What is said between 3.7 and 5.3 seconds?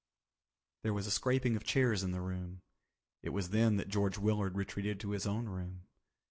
that George Willard retreated to his